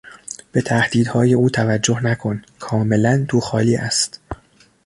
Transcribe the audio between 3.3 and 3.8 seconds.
خالی